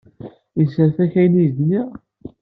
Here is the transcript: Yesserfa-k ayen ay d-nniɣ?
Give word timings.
Yesserfa-k 0.59 1.13
ayen 1.19 1.35
ay 1.39 1.49
d-nniɣ? 1.55 1.87